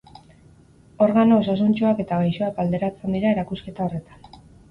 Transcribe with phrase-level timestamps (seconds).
[1.07, 4.43] Organo osasuntsuak eta gaixoak alderatzen dira erakusketa horretan.